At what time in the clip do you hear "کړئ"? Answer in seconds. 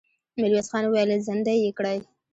1.77-1.97